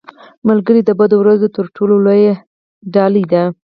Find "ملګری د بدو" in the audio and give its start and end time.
0.47-1.17